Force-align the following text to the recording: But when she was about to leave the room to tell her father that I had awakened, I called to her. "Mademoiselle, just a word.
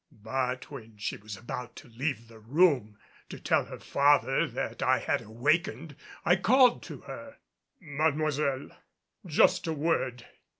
But 0.23 0.71
when 0.71 0.97
she 0.97 1.15
was 1.17 1.37
about 1.37 1.75
to 1.75 1.87
leave 1.87 2.27
the 2.27 2.39
room 2.39 2.97
to 3.29 3.39
tell 3.39 3.65
her 3.65 3.77
father 3.79 4.47
that 4.47 4.81
I 4.81 4.97
had 4.97 5.21
awakened, 5.21 5.95
I 6.25 6.37
called 6.37 6.81
to 6.85 7.01
her. 7.01 7.37
"Mademoiselle, 7.79 8.69
just 9.27 9.67
a 9.67 9.73
word. 9.73 10.25